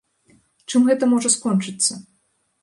Чым 0.73 0.87
гэта 0.87 1.09
можа 1.11 1.29
скончыцца? 1.35 2.01